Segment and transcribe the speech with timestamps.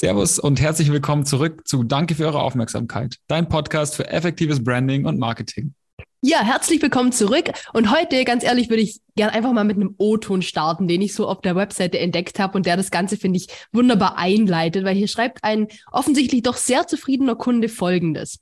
[0.00, 5.06] Servus und herzlich willkommen zurück zu Danke für eure Aufmerksamkeit, dein Podcast für effektives Branding
[5.06, 5.74] und Marketing.
[6.22, 7.50] Ja, herzlich willkommen zurück.
[7.72, 11.14] Und heute, ganz ehrlich, würde ich gerne einfach mal mit einem O-Ton starten, den ich
[11.14, 14.94] so auf der Webseite entdeckt habe und der das Ganze, finde ich, wunderbar einleitet, weil
[14.94, 18.38] hier schreibt ein offensichtlich doch sehr zufriedener Kunde Folgendes.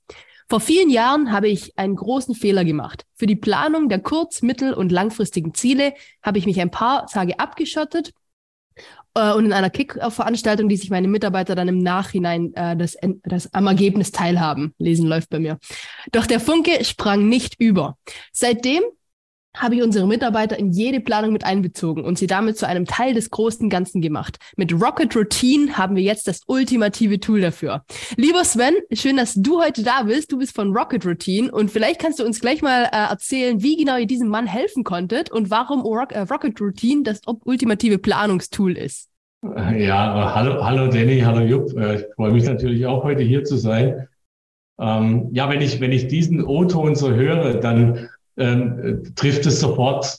[0.51, 3.05] Vor vielen Jahren habe ich einen großen Fehler gemacht.
[3.15, 7.41] Für die Planung der kurz-, mittel- und langfristigen Ziele habe ich mich ein paar Tage
[7.41, 8.13] abgeschottet
[9.15, 13.67] und in einer Kick-Veranstaltung, die sich meine Mitarbeiter dann im Nachhinein äh, das, das am
[13.67, 14.75] Ergebnis teilhaben.
[14.79, 15.59] Lesen läuft bei mir.
[16.13, 17.97] Doch der Funke sprang nicht über.
[18.33, 18.83] Seitdem
[19.57, 23.15] habe ich unsere Mitarbeiter in jede Planung mit einbezogen und sie damit zu einem Teil
[23.15, 24.39] des großen Ganzen gemacht.
[24.57, 27.85] Mit Rocket Routine haben wir jetzt das ultimative Tool dafür.
[28.17, 30.31] Lieber Sven, schön, dass du heute da bist.
[30.31, 33.77] Du bist von Rocket Routine und vielleicht kannst du uns gleich mal äh, erzählen, wie
[33.77, 38.77] genau ihr diesem Mann helfen konntet und warum Rock, äh, Rocket Routine das ultimative Planungstool
[38.77, 39.09] ist.
[39.43, 41.77] Ja, hallo, hallo Danny, hallo Jupp.
[41.77, 44.09] Äh, ich freue mich natürlich auch heute hier zu sein.
[44.79, 50.19] Ähm, ja, wenn ich, wenn ich diesen O-Ton so höre, dann ähm, trifft es sofort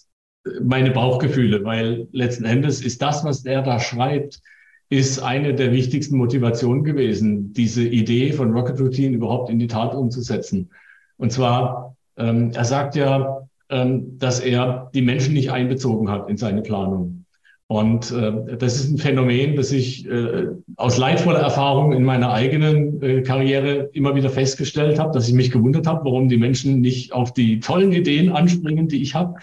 [0.62, 4.42] meine Bauchgefühle, weil letzten Endes ist das, was er da schreibt,
[4.90, 9.94] ist eine der wichtigsten Motivationen gewesen, diese Idee von Rocket Routine überhaupt in die Tat
[9.94, 10.70] umzusetzen.
[11.18, 16.38] Und zwar, ähm, er sagt ja, ähm, dass er die Menschen nicht einbezogen hat in
[16.38, 17.26] seine Planung.
[17.70, 23.02] Und äh, das ist ein Phänomen, das ich äh, aus leidvoller Erfahrung in meiner eigenen
[23.02, 27.12] äh, Karriere immer wieder festgestellt habe, dass ich mich gewundert habe, warum die Menschen nicht
[27.12, 29.36] auf die tollen Ideen anspringen, die ich habe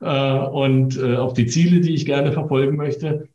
[0.00, 3.28] äh, und äh, auf die Ziele, die ich gerne verfolgen möchte,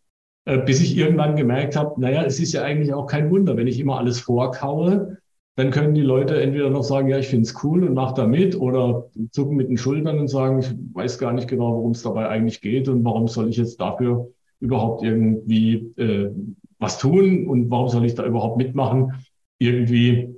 [0.45, 3.67] äh, bis ich irgendwann gemerkt habe, naja, es ist ja eigentlich auch kein Wunder, wenn
[3.67, 5.16] ich immer alles vorkaue,
[5.57, 8.27] dann können die Leute entweder noch sagen, ja, ich finde es cool und mach da
[8.27, 12.03] mit oder zucken mit den Schultern und sagen, ich weiß gar nicht genau, worum es
[12.03, 16.29] dabei eigentlich geht und warum soll ich jetzt dafür überhaupt irgendwie äh,
[16.77, 19.13] was tun und warum soll ich da überhaupt mitmachen?
[19.57, 20.29] Irgendwie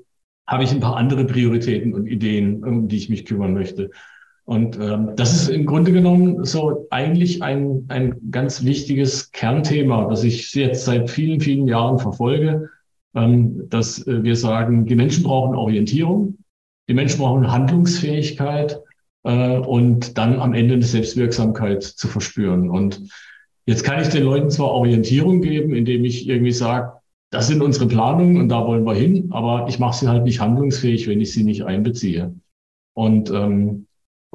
[0.48, 3.92] habe ich ein paar andere Prioritäten und Ideen, um die ich mich kümmern möchte.
[4.46, 10.24] Und ähm, das ist im Grunde genommen so eigentlich ein, ein ganz wichtiges Kernthema, das
[10.24, 12.70] ich jetzt seit vielen, vielen Jahren verfolge
[13.14, 16.38] dass äh, wir sagen, die Menschen brauchen Orientierung,
[16.88, 18.80] die Menschen brauchen Handlungsfähigkeit
[19.24, 22.70] äh, und dann am Ende eine Selbstwirksamkeit zu verspüren.
[22.70, 23.02] Und
[23.66, 26.94] jetzt kann ich den Leuten zwar Orientierung geben, indem ich irgendwie sage,
[27.32, 30.40] das sind unsere Planungen und da wollen wir hin, aber ich mache sie halt nicht
[30.40, 32.34] handlungsfähig, wenn ich sie nicht einbeziehe.
[32.96, 33.86] Und ähm,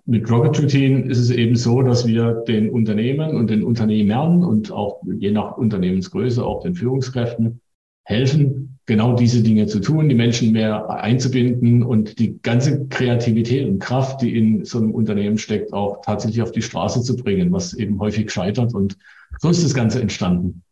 [0.07, 4.71] mit Rocket Routine ist es eben so, dass wir den Unternehmen und den Unternehmern und
[4.71, 7.61] auch je nach Unternehmensgröße auch den Führungskräften
[8.05, 13.79] helfen, genau diese Dinge zu tun, die Menschen mehr einzubinden und die ganze Kreativität und
[13.79, 17.73] Kraft, die in so einem Unternehmen steckt, auch tatsächlich auf die Straße zu bringen, was
[17.75, 18.75] eben häufig scheitert.
[18.75, 18.97] Und
[19.41, 20.63] so ist das Ganze entstanden.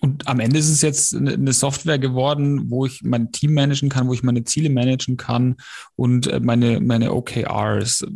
[0.00, 4.08] Und am Ende ist es jetzt eine Software geworden, wo ich mein Team managen kann,
[4.08, 5.56] wo ich meine Ziele managen kann
[5.94, 8.06] und äh, meine, meine OKRs.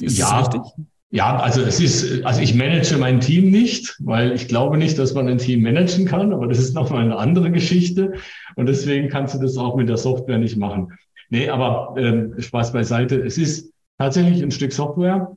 [0.00, 0.86] Ist ja, das richtig?
[1.10, 5.14] Ja, also es ist, also ich manage mein Team nicht, weil ich glaube nicht, dass
[5.14, 8.14] man ein Team managen kann, aber das ist nochmal eine andere Geschichte.
[8.56, 10.92] Und deswegen kannst du das auch mit der Software nicht machen.
[11.30, 13.16] Nee, aber ähm, Spaß beiseite.
[13.20, 15.36] Es ist tatsächlich ein Stück Software.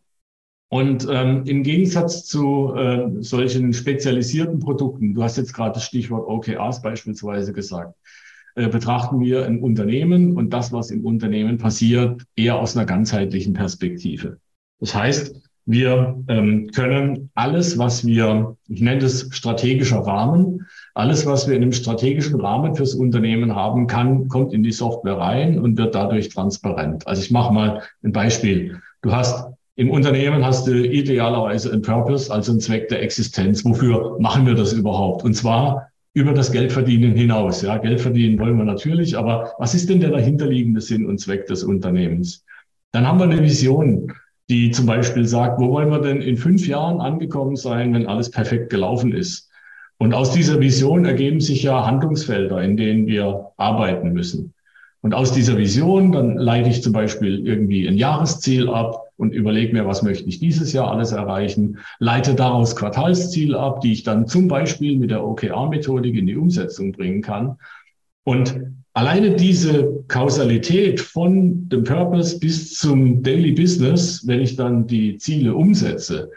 [0.71, 6.27] Und ähm, im Gegensatz zu äh, solchen spezialisierten Produkten, du hast jetzt gerade das Stichwort
[6.27, 7.95] OKRs beispielsweise gesagt,
[8.55, 13.53] äh, betrachten wir ein Unternehmen und das, was im Unternehmen passiert, eher aus einer ganzheitlichen
[13.53, 14.37] Perspektive.
[14.79, 20.65] Das heißt, wir ähm, können alles, was wir, ich nenne das strategischer Rahmen,
[20.95, 25.19] alles, was wir in einem strategischen Rahmen fürs Unternehmen haben, kann, kommt in die Software
[25.19, 27.05] rein und wird dadurch transparent.
[27.05, 28.81] Also ich mache mal ein Beispiel.
[29.03, 33.63] Du hast im Unternehmen hast du idealerweise einen Purpose, also einen Zweck der Existenz.
[33.63, 35.23] Wofür machen wir das überhaupt?
[35.23, 37.61] Und zwar über das Geldverdienen hinaus.
[37.61, 41.45] Ja, Geld verdienen wollen wir natürlich, aber was ist denn der dahinterliegende Sinn und Zweck
[41.45, 42.43] des Unternehmens?
[42.91, 44.11] Dann haben wir eine Vision
[44.49, 48.31] die zum Beispiel sagt, wo wollen wir denn in fünf Jahren angekommen sein, wenn alles
[48.31, 49.49] perfekt gelaufen ist?
[49.97, 54.53] Und aus dieser Vision ergeben sich ja Handlungsfelder, in denen wir arbeiten müssen.
[55.01, 59.73] Und aus dieser Vision, dann leite ich zum Beispiel irgendwie ein Jahresziel ab und überlege
[59.73, 64.27] mir, was möchte ich dieses Jahr alles erreichen, leite daraus Quartalsziel ab, die ich dann
[64.27, 67.57] zum Beispiel mit der OKR-Methodik in die Umsetzung bringen kann.
[68.23, 68.55] Und
[68.93, 75.53] Alleine diese Kausalität von dem Purpose bis zum Daily Business, wenn ich dann die Ziele
[75.53, 76.31] umsetze,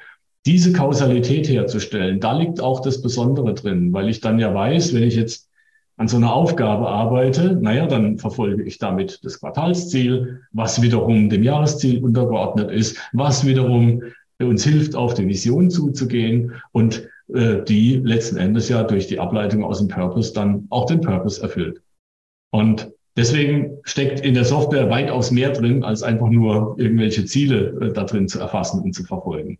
[0.45, 5.05] diese Kausalität herzustellen, da liegt auch das Besondere drin, weil ich dann ja weiß, wenn
[5.05, 5.49] ich jetzt
[5.97, 11.43] an so einer Aufgabe arbeite, naja, dann verfolge ich damit das Quartalsziel, was wiederum dem
[11.43, 14.03] Jahresziel untergeordnet ist, was wiederum
[14.41, 16.55] uns hilft, auf die Vision zuzugehen.
[16.73, 21.01] Und äh, die letzten Endes ja durch die Ableitung aus dem Purpose dann auch den
[21.01, 21.81] Purpose erfüllt.
[22.53, 27.93] Und deswegen steckt in der Software weitaus mehr drin, als einfach nur irgendwelche Ziele äh,
[27.93, 29.59] da drin zu erfassen und zu verfolgen.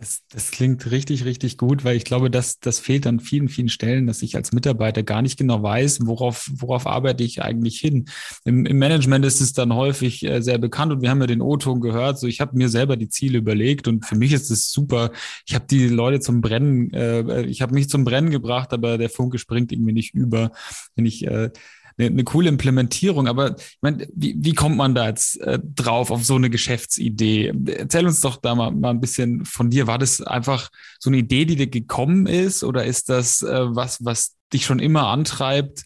[0.00, 3.68] Das, das klingt richtig, richtig gut, weil ich glaube, dass das fehlt an vielen, vielen
[3.68, 8.08] Stellen, dass ich als Mitarbeiter gar nicht genau weiß, worauf, worauf arbeite ich eigentlich hin.
[8.44, 11.42] Im, Im, Management ist es dann häufig äh, sehr bekannt und wir haben ja den
[11.42, 12.20] O-Ton gehört.
[12.20, 15.10] So, ich habe mir selber die Ziele überlegt und für mich ist es super.
[15.48, 19.10] Ich habe die Leute zum Brennen, äh, ich habe mich zum Brennen gebracht, aber der
[19.10, 20.52] Funke springt irgendwie nicht über,
[20.94, 21.50] wenn ich äh,
[21.98, 23.26] eine, eine coole Implementierung.
[23.26, 27.52] Aber ich meine, wie, wie kommt man da jetzt äh, drauf auf so eine Geschäftsidee?
[27.66, 29.86] Erzähl uns doch da mal, mal ein bisschen von dir.
[29.86, 34.04] War das einfach so eine Idee, die dir gekommen ist, oder ist das äh, was,
[34.04, 35.84] was dich schon immer antreibt?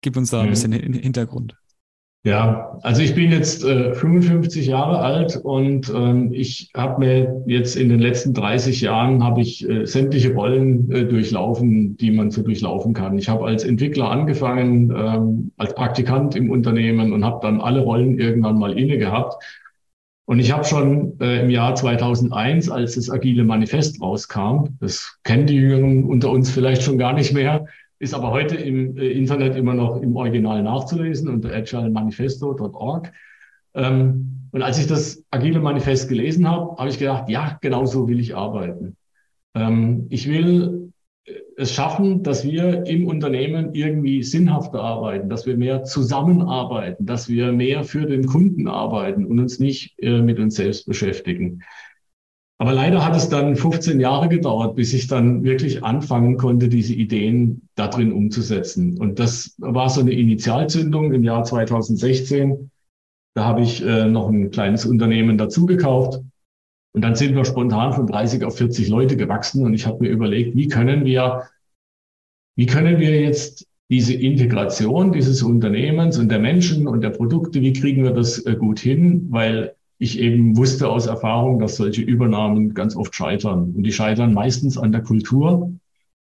[0.00, 0.50] Gib uns da ein mhm.
[0.50, 1.56] bisschen Hintergrund.
[2.26, 7.76] Ja, also ich bin jetzt äh, 55 Jahre alt und ähm, ich habe mir jetzt
[7.76, 12.42] in den letzten 30 Jahren habe ich äh, sämtliche Rollen äh, durchlaufen, die man so
[12.42, 13.16] durchlaufen kann.
[13.16, 18.18] Ich habe als Entwickler angefangen, ähm, als Praktikant im Unternehmen und habe dann alle Rollen
[18.18, 19.40] irgendwann mal inne gehabt.
[20.24, 25.46] Und ich habe schon äh, im Jahr 2001, als das Agile Manifest rauskam, das kennen
[25.46, 27.66] die Jüngeren unter uns vielleicht schon gar nicht mehr,
[27.98, 33.12] ist aber heute im äh, Internet immer noch im Original nachzulesen unter agilemanifesto.org.
[33.74, 38.08] Ähm, und als ich das Agile Manifest gelesen habe, habe ich gedacht, ja, genau so
[38.08, 38.96] will ich arbeiten.
[39.54, 40.92] Ähm, ich will
[41.24, 47.28] äh, es schaffen, dass wir im Unternehmen irgendwie sinnhafter arbeiten, dass wir mehr zusammenarbeiten, dass
[47.28, 51.62] wir mehr für den Kunden arbeiten und uns nicht äh, mit uns selbst beschäftigen.
[52.58, 56.94] Aber leider hat es dann 15 Jahre gedauert, bis ich dann wirklich anfangen konnte, diese
[56.94, 58.98] Ideen da drin umzusetzen.
[58.98, 62.70] Und das war so eine Initialzündung im Jahr 2016.
[63.34, 66.22] Da habe ich äh, noch ein kleines Unternehmen dazu gekauft.
[66.94, 69.62] Und dann sind wir spontan von 30 auf 40 Leute gewachsen.
[69.62, 71.42] Und ich habe mir überlegt, wie können wir,
[72.56, 77.74] wie können wir jetzt diese Integration dieses Unternehmens und der Menschen und der Produkte, wie
[77.74, 79.26] kriegen wir das äh, gut hin?
[79.30, 83.72] Weil ich eben wusste aus Erfahrung, dass solche Übernahmen ganz oft scheitern.
[83.74, 85.72] Und die scheitern meistens an der Kultur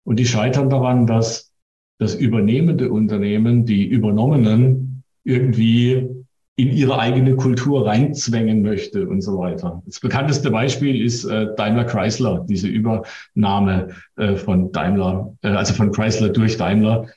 [0.04, 1.52] und die scheitern daran, dass
[2.00, 6.10] das übernehmende Unternehmen die Übernommenen irgendwie
[6.56, 9.82] in ihre eigene Kultur reinzwängen möchte und so weiter.
[9.86, 15.92] Das bekannteste Beispiel ist äh, Daimler Chrysler, diese Übernahme äh, von Daimler, äh, also von
[15.92, 17.08] Chrysler durch Daimler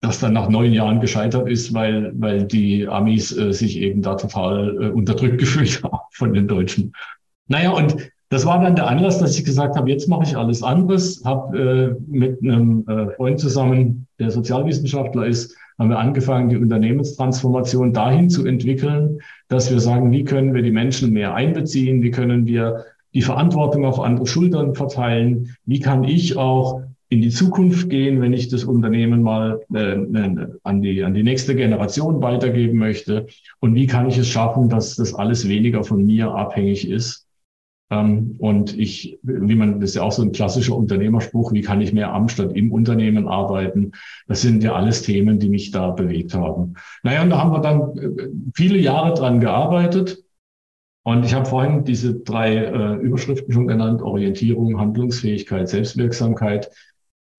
[0.00, 4.14] das dann nach neun Jahren gescheitert ist, weil, weil die Amis äh, sich eben da
[4.14, 6.92] total äh, unterdrückt gefühlt haben von den Deutschen.
[7.48, 7.96] Naja, und
[8.30, 11.22] das war dann der Anlass, dass ich gesagt habe, jetzt mache ich alles anderes.
[11.24, 17.92] Habe äh, mit einem äh, Freund zusammen, der Sozialwissenschaftler ist, haben wir angefangen, die Unternehmenstransformation
[17.92, 19.18] dahin zu entwickeln,
[19.48, 23.84] dass wir sagen, wie können wir die Menschen mehr einbeziehen, wie können wir die Verantwortung
[23.84, 28.64] auf andere Schultern verteilen, wie kann ich auch in die Zukunft gehen, wenn ich das
[28.64, 33.26] Unternehmen mal äh, äh, an, die, an die nächste Generation weitergeben möchte?
[33.58, 37.26] Und wie kann ich es schaffen, dass das alles weniger von mir abhängig ist?
[37.90, 41.80] Ähm, und ich, wie man, das ist ja auch so ein klassischer Unternehmerspruch, wie kann
[41.80, 43.90] ich mehr am statt im Unternehmen arbeiten?
[44.28, 46.74] Das sind ja alles Themen, die mich da bewegt haben.
[47.02, 50.22] Naja, und da haben wir dann äh, viele Jahre dran gearbeitet.
[51.02, 56.70] Und ich habe vorhin diese drei äh, Überschriften schon genannt, Orientierung, Handlungsfähigkeit, Selbstwirksamkeit.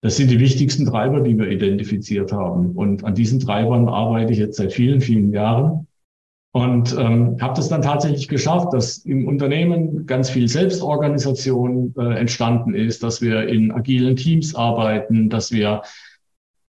[0.02, 2.72] Das sind die wichtigsten Treiber, die wir identifiziert haben.
[2.72, 5.86] Und an diesen Treibern arbeite ich jetzt seit vielen, vielen Jahren
[6.52, 12.74] und ähm, habe das dann tatsächlich geschafft, dass im Unternehmen ganz viel Selbstorganisation äh, entstanden
[12.74, 15.82] ist, dass wir in agilen Teams arbeiten, dass wir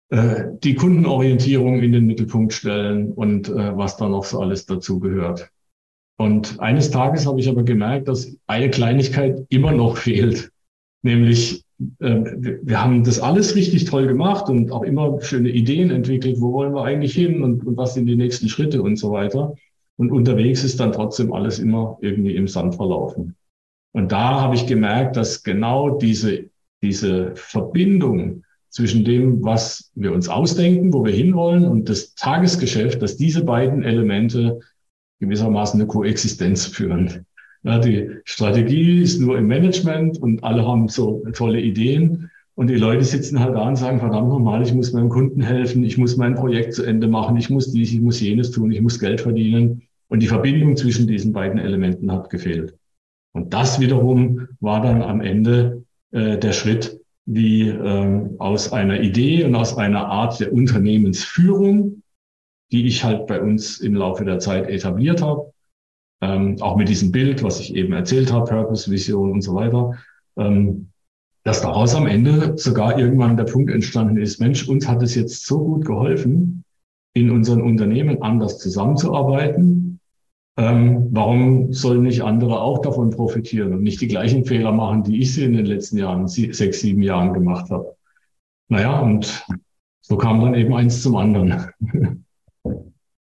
[0.10, 5.00] äh, die Kundenorientierung in den Mittelpunkt stellen und äh, was da noch so alles dazu
[5.00, 5.50] gehört.
[6.18, 10.52] Und eines Tages habe ich aber gemerkt, dass eine Kleinigkeit immer noch fehlt,
[11.02, 11.64] nämlich
[12.00, 16.74] wir haben das alles richtig toll gemacht und auch immer schöne Ideen entwickelt, wo wollen
[16.74, 19.56] wir eigentlich hin und, und was sind die nächsten Schritte und so weiter.
[19.98, 23.36] Und unterwegs ist dann trotzdem alles immer irgendwie im Sand verlaufen.
[23.92, 26.50] Und da habe ich gemerkt, dass genau diese,
[26.82, 33.18] diese Verbindung zwischen dem, was wir uns ausdenken, wo wir hinwollen und das Tagesgeschäft, dass
[33.18, 34.60] diese beiden Elemente
[35.20, 37.26] gewissermaßen eine Koexistenz führen.
[37.64, 42.30] Ja, die Strategie ist nur im Management und alle haben so tolle Ideen.
[42.56, 45.84] Und die Leute sitzen halt da und sagen, verdammt nochmal, ich muss meinem Kunden helfen,
[45.84, 48.82] ich muss mein Projekt zu Ende machen, ich muss dies, ich muss jenes tun, ich
[48.82, 49.84] muss Geld verdienen.
[50.10, 52.76] Und die Verbindung zwischen diesen beiden Elementen hat gefehlt.
[53.32, 59.46] Und das wiederum war dann am Ende äh, der Schritt, wie äh, aus einer Idee
[59.46, 62.04] und aus einer Art der Unternehmensführung,
[62.72, 65.53] die ich halt bei uns im Laufe der Zeit etabliert habe,
[66.24, 69.98] ähm, auch mit diesem Bild, was ich eben erzählt habe, Purpose, Vision und so weiter,
[70.38, 70.90] ähm,
[71.44, 75.46] dass daraus am Ende sogar irgendwann der Punkt entstanden ist, Mensch, uns hat es jetzt
[75.46, 76.64] so gut geholfen,
[77.14, 80.00] in unseren Unternehmen anders zusammenzuarbeiten.
[80.56, 85.20] Ähm, warum sollen nicht andere auch davon profitieren und nicht die gleichen Fehler machen, die
[85.20, 87.96] ich sie in den letzten Jahren, sechs, sieben Jahren gemacht habe?
[88.70, 89.46] Naja, und
[90.00, 91.70] so kam dann eben eins zum anderen.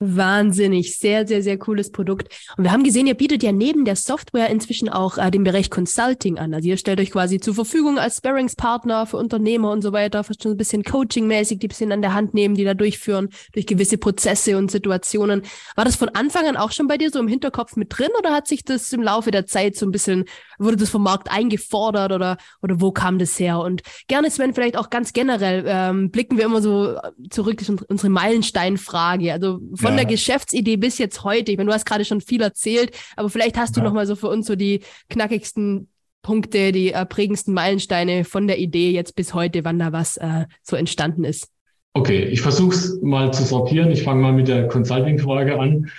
[0.03, 2.35] Wahnsinnig, sehr, sehr, sehr cooles Produkt.
[2.57, 5.69] Und wir haben gesehen, ihr bietet ja neben der Software inzwischen auch äh, den Bereich
[5.69, 6.55] Consulting an.
[6.55, 10.43] Also ihr stellt euch quasi zur Verfügung als Sparringspartner für Unternehmer und so weiter, fast
[10.43, 13.67] schon ein bisschen Coaching-mäßig, die ein bisschen an der Hand nehmen, die da durchführen, durch
[13.67, 15.43] gewisse Prozesse und Situationen.
[15.77, 18.33] War das von Anfang an auch schon bei dir so im Hinterkopf mit drin oder
[18.33, 20.25] hat sich das im Laufe der Zeit so ein bisschen,
[20.59, 23.59] wurde das vom Markt eingefordert oder, oder wo kam das her?
[23.59, 26.97] Und gerne, Sven, vielleicht auch ganz generell, ähm, blicken wir immer so
[27.29, 29.31] zurück, unsere Meilensteinfrage.
[29.35, 31.53] Also von von der Geschäftsidee bis jetzt heute?
[31.53, 34.17] Ich meine, du hast gerade schon viel erzählt, aber vielleicht hast du noch mal so
[34.17, 35.89] für uns so die knackigsten
[36.23, 40.45] Punkte, die äh, prägendsten Meilensteine von der Idee jetzt bis heute, wann da was äh,
[40.63, 41.49] so entstanden ist.
[41.95, 43.91] Okay, ich versuche es mal zu sortieren.
[43.91, 45.91] Ich fange mal mit der Consulting-Frage an.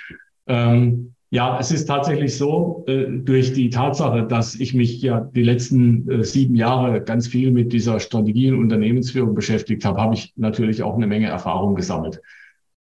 [0.48, 5.44] Ähm, ja, es ist tatsächlich so, äh, durch die Tatsache, dass ich mich ja die
[5.44, 10.34] letzten äh, sieben Jahre ganz viel mit dieser Strategie und Unternehmensführung beschäftigt habe, habe ich
[10.36, 12.22] natürlich auch eine Menge Erfahrung gesammelt.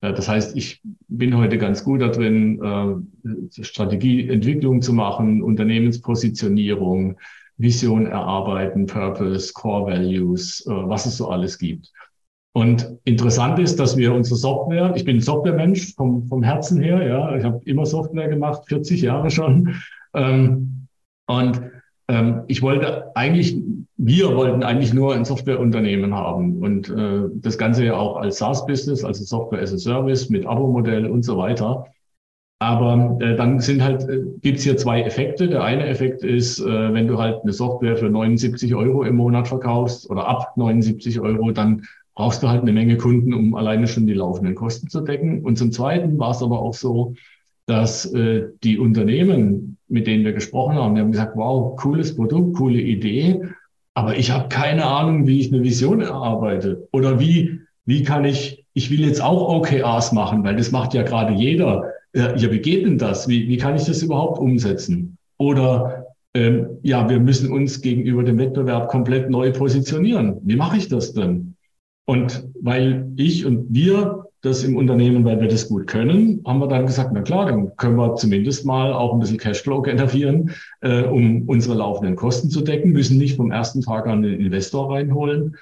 [0.01, 7.17] Das heißt, ich bin heute ganz gut da drin, äh, Strategieentwicklung zu machen, Unternehmenspositionierung,
[7.57, 11.91] Vision erarbeiten, Purpose, Core Values, äh, was es so alles gibt.
[12.53, 17.37] Und interessant ist, dass wir unsere Software, ich bin Softwaremensch vom, vom Herzen her, ja,
[17.37, 19.75] ich habe immer Software gemacht, 40 Jahre schon.
[20.13, 20.87] Ähm,
[21.27, 21.61] und
[22.11, 23.57] ähm, ich wollte eigentlich,
[23.97, 29.05] wir wollten eigentlich nur ein Softwareunternehmen haben und äh, das Ganze ja auch als SaaS-Business,
[29.05, 31.85] also Software as a Service mit Abo-Modell und so weiter.
[32.59, 35.47] Aber äh, dann sind halt, äh, gibt's hier zwei Effekte.
[35.47, 39.47] Der eine Effekt ist, äh, wenn du halt eine Software für 79 Euro im Monat
[39.47, 44.05] verkaufst oder ab 79 Euro, dann brauchst du halt eine Menge Kunden, um alleine schon
[44.05, 45.43] die laufenden Kosten zu decken.
[45.43, 47.15] Und zum Zweiten war es aber auch so,
[47.71, 52.57] dass äh, die Unternehmen, mit denen wir gesprochen haben, die haben gesagt, wow, cooles Produkt,
[52.57, 53.41] coole Idee,
[53.93, 58.65] aber ich habe keine Ahnung, wie ich eine Vision erarbeite oder wie, wie kann ich,
[58.73, 61.85] ich will jetzt auch OKRs machen, weil das macht ja gerade jeder.
[62.13, 63.29] Ja, wie geht denn das?
[63.29, 65.17] Wie, wie kann ich das überhaupt umsetzen?
[65.37, 70.41] Oder ähm, ja, wir müssen uns gegenüber dem Wettbewerb komplett neu positionieren.
[70.43, 71.55] Wie mache ich das denn?
[72.05, 76.67] Und weil ich und wir das im Unternehmen, weil wir das gut können, haben wir
[76.67, 81.03] dann gesagt, na klar, dann können wir zumindest mal auch ein bisschen Cashflow generieren, äh,
[81.03, 85.57] um unsere laufenden Kosten zu decken, müssen nicht vom ersten Tag an den Investor reinholen.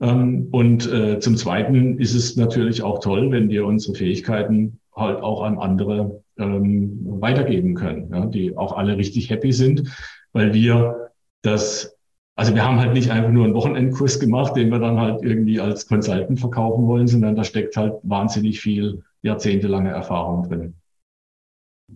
[0.00, 5.22] Ähm, und äh, zum Zweiten ist es natürlich auch toll, wenn wir unsere Fähigkeiten halt
[5.22, 9.90] auch an andere ähm, weitergeben können, ja, die auch alle richtig happy sind,
[10.32, 11.10] weil wir
[11.42, 11.96] das
[12.36, 15.60] also wir haben halt nicht einfach nur einen Wochenendkurs gemacht, den wir dann halt irgendwie
[15.60, 20.74] als Consultant verkaufen wollen, sondern da steckt halt wahnsinnig viel jahrzehntelange Erfahrung drin.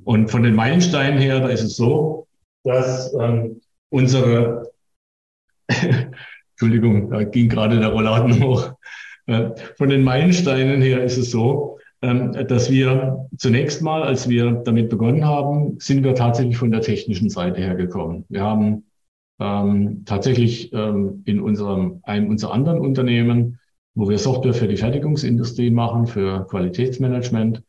[0.04, 2.26] Und von den Meilensteinen her, da ist es so,
[2.64, 3.60] dass ähm,
[3.90, 4.70] unsere,
[6.50, 8.74] Entschuldigung, da ging gerade der Rollladen hoch.
[9.26, 14.52] Äh, von den Meilensteinen her ist es so, ähm, dass wir zunächst mal, als wir
[14.64, 18.26] damit begonnen haben, sind wir tatsächlich von der technischen Seite her gekommen.
[18.28, 18.84] Wir haben
[19.40, 23.58] ähm, tatsächlich ähm, in unserem, einem unserer anderen Unternehmen,
[23.94, 27.62] wo wir Software für die Fertigungsindustrie machen, für Qualitätsmanagement.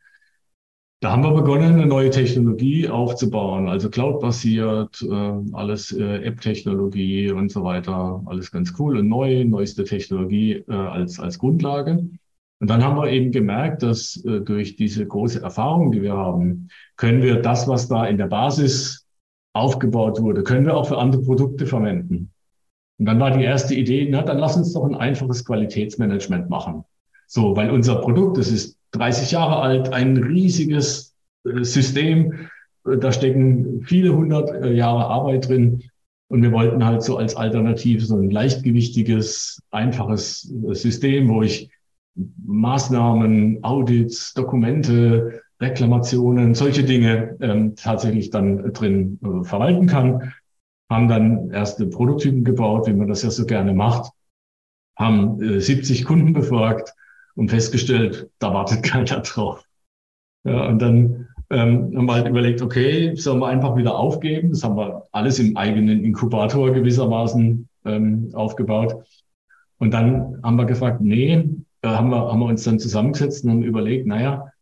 [1.00, 7.50] Da haben wir begonnen, eine neue Technologie aufzubauen, also Cloud-basiert, äh, alles äh, App-Technologie und
[7.50, 12.08] so weiter, alles ganz cool und neu, neueste Technologie äh, als, als Grundlage.
[12.58, 16.68] Und dann haben wir eben gemerkt, dass äh, durch diese große Erfahrung, die wir haben,
[16.96, 19.05] können wir das, was da in der Basis
[19.56, 22.30] aufgebaut wurde, können wir auch für andere Produkte verwenden.
[22.98, 26.84] Und dann war die erste Idee, na, dann lass uns doch ein einfaches Qualitätsmanagement machen.
[27.26, 32.48] So, weil unser Produkt, das ist 30 Jahre alt, ein riesiges äh, System,
[32.86, 35.82] äh, da stecken viele hundert äh, Jahre Arbeit drin.
[36.28, 41.70] Und wir wollten halt so als Alternative so ein leichtgewichtiges, einfaches System, wo ich
[42.44, 50.32] Maßnahmen, Audits, Dokumente, Reklamationen, solche Dinge ähm, tatsächlich dann drin äh, verwalten kann.
[50.90, 54.12] Haben dann erste Prototypen gebaut, wie man das ja so gerne macht.
[54.98, 56.94] Haben äh, 70 Kunden befragt
[57.34, 59.64] und festgestellt, da wartet keiner drauf.
[60.44, 64.50] Ja, und dann ähm, haben wir halt überlegt, okay, sollen wir einfach wieder aufgeben?
[64.50, 69.04] Das haben wir alles im eigenen Inkubator gewissermaßen ähm, aufgebaut.
[69.78, 71.48] Und dann haben wir gefragt, nee,
[71.80, 74.55] da haben wir, haben wir uns dann zusammengesetzt und haben überlegt, naja, äh,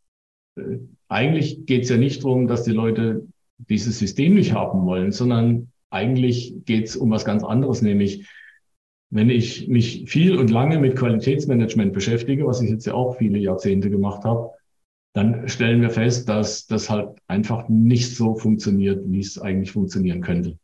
[1.09, 3.27] eigentlich geht es ja nicht darum, dass die Leute
[3.59, 8.29] dieses System nicht haben wollen, sondern eigentlich geht es um was ganz anderes, nämlich
[9.11, 13.39] wenn ich mich viel und lange mit Qualitätsmanagement beschäftige, was ich jetzt ja auch viele
[13.39, 14.51] Jahrzehnte gemacht habe,
[15.15, 20.21] dann stellen wir fest, dass das halt einfach nicht so funktioniert, wie es eigentlich funktionieren
[20.21, 20.59] könnte.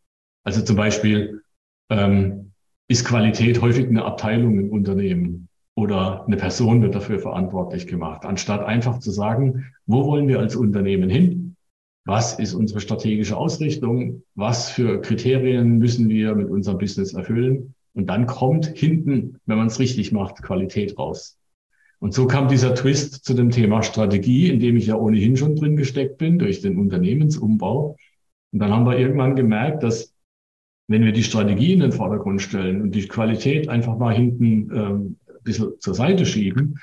[0.44, 1.42] Also zum Beispiel
[1.90, 2.50] ähm,
[2.88, 8.64] ist Qualität häufig eine Abteilung im Unternehmen oder eine Person wird dafür verantwortlich gemacht, anstatt
[8.64, 11.56] einfach zu sagen, wo wollen wir als Unternehmen hin?
[12.04, 14.22] Was ist unsere strategische Ausrichtung?
[14.34, 17.74] Was für Kriterien müssen wir mit unserem Business erfüllen?
[17.94, 21.38] Und dann kommt hinten, wenn man es richtig macht, Qualität raus.
[21.98, 25.54] Und so kam dieser Twist zu dem Thema Strategie, in dem ich ja ohnehin schon
[25.54, 27.96] drin gesteckt bin durch den Unternehmensumbau.
[28.52, 30.14] Und dann haben wir irgendwann gemerkt, dass
[30.88, 35.16] wenn wir die Strategie in den Vordergrund stellen und die Qualität einfach mal hinten ähm,
[35.42, 36.78] bisschen zur Seite schieben,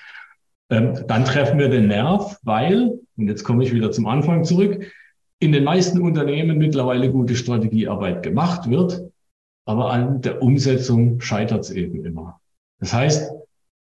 [0.69, 4.85] ähm, dann treffen wir den Nerv, weil, und jetzt komme ich wieder zum Anfang zurück,
[5.39, 9.03] in den meisten Unternehmen mittlerweile gute Strategiearbeit gemacht wird,
[9.65, 12.39] aber an der Umsetzung scheitert es eben immer.
[12.79, 13.31] Das heißt,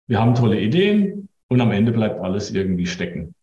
[0.07, 3.33] wir haben tolle Ideen und am Ende bleibt alles irgendwie stecken.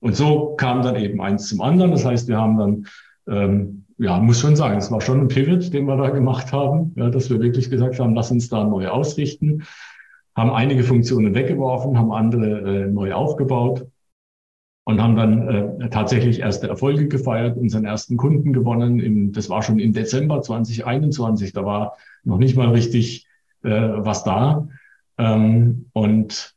[0.00, 1.92] Und so kam dann eben eins zum anderen.
[1.92, 2.86] Das heißt, wir haben dann,
[3.28, 6.92] ähm, ja, muss schon sagen, es war schon ein Pivot, den wir da gemacht haben,
[6.96, 9.64] ja, dass wir wirklich gesagt haben, lass uns da neu ausrichten,
[10.34, 13.86] haben einige Funktionen weggeworfen, haben andere äh, neu aufgebaut
[14.84, 18.98] und haben dann äh, tatsächlich erste Erfolge gefeiert, unseren ersten Kunden gewonnen.
[18.98, 23.26] Im, das war schon im Dezember 2021, da war noch nicht mal richtig
[23.62, 24.68] äh, was da.
[25.18, 26.56] Ähm, und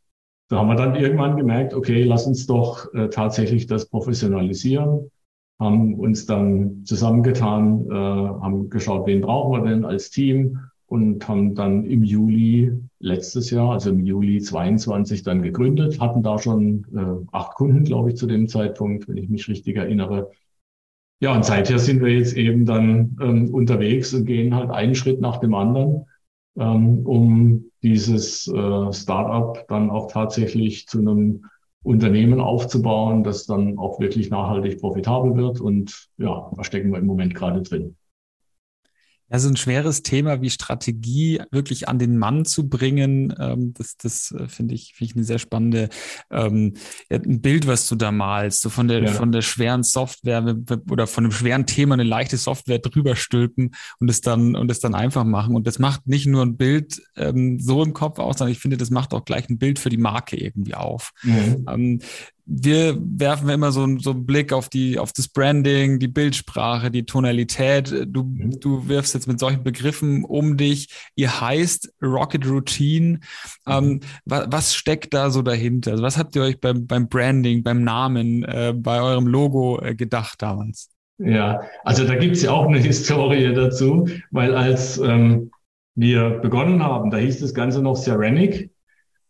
[0.49, 5.11] da haben wir dann irgendwann gemerkt, okay, lass uns doch äh, tatsächlich das professionalisieren,
[5.59, 10.59] haben uns dann zusammengetan, äh, haben geschaut, wen brauchen wir denn als Team
[10.95, 16.39] und haben dann im Juli letztes Jahr, also im Juli 22 dann gegründet, hatten da
[16.39, 20.31] schon äh, acht Kunden, glaube ich, zu dem Zeitpunkt, wenn ich mich richtig erinnere.
[21.19, 25.19] Ja, und seither sind wir jetzt eben dann ähm, unterwegs und gehen halt einen Schritt
[25.19, 26.05] nach dem anderen,
[26.57, 31.45] ähm, um dieses äh, Startup dann auch tatsächlich zu einem
[31.83, 35.59] Unternehmen aufzubauen, das dann auch wirklich nachhaltig profitabel wird.
[35.59, 37.97] Und ja, da stecken wir im Moment gerade drin.
[39.31, 43.97] Ja, so ein schweres Thema wie Strategie wirklich an den Mann zu bringen, ähm, das,
[43.97, 45.89] das äh, finde ich, finde ich eine sehr spannende
[46.31, 46.73] ähm,
[47.09, 49.11] ein Bild, was du da malst, so von der ja.
[49.11, 50.55] von der schweren Software
[50.89, 54.79] oder von einem schweren Thema eine leichte Software drüber stülpen und es dann und es
[54.79, 55.55] dann einfach machen.
[55.55, 58.77] Und das macht nicht nur ein Bild ähm, so im Kopf aus, sondern ich finde,
[58.77, 61.11] das macht auch gleich ein Bild für die Marke irgendwie auf.
[61.23, 61.99] Mhm.
[62.47, 66.91] Ähm, wir werfen immer so, so einen Blick auf die, auf das Branding, die Bildsprache,
[66.91, 67.93] die Tonalität.
[68.07, 68.59] Du, mhm.
[68.59, 70.89] du wirfst jetzt mit solchen Begriffen um dich.
[71.15, 73.19] Ihr heißt Rocket Routine.
[73.67, 73.99] Ähm, mhm.
[74.25, 75.91] was, was, steckt da so dahinter?
[75.91, 79.95] Also was habt ihr euch beim, beim Branding, beim Namen, äh, bei eurem Logo äh,
[79.95, 80.89] gedacht damals?
[81.17, 85.51] Ja, also da gibt's ja auch eine Historie dazu, weil als ähm,
[85.95, 88.69] wir begonnen haben, da hieß das Ganze noch Serenic.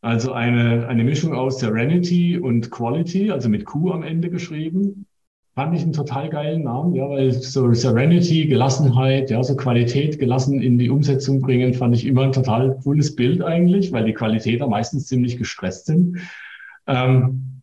[0.05, 5.07] Also eine, eine Mischung aus Serenity und Quality, also mit Q am Ende geschrieben.
[5.55, 10.61] Fand ich einen total geilen Namen, ja, weil so Serenity, Gelassenheit, ja, so Qualität gelassen
[10.61, 14.67] in die Umsetzung bringen, fand ich immer ein total cooles Bild eigentlich, weil die Qualitäter
[14.67, 16.19] meistens ziemlich gestresst sind.
[16.85, 17.61] Ähm,